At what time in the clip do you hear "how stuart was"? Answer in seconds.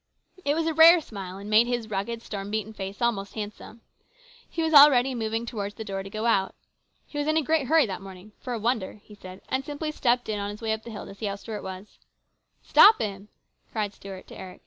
11.27-11.99